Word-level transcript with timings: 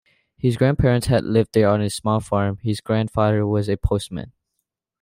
His 0.35 0.57
grandparents 0.57 1.05
had 1.05 1.23
lived 1.25 1.51
there 1.53 1.69
on 1.69 1.79
a 1.79 1.91
small 1.91 2.21
farm; 2.21 2.57
his 2.63 2.81
grandfather 2.81 3.45
was 3.45 3.69
a 3.69 3.77
postman. 3.77 4.31